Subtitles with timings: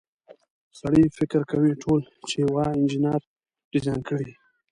[0.79, 3.21] سړی فکر کوي ټول چې یوه انجنیر
[3.71, 4.29] ډیزاین کړي.